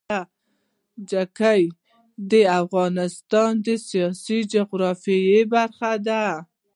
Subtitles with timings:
[1.09, 1.53] جلګه
[2.31, 6.25] د افغانستان د سیاسي جغرافیه برخه ده.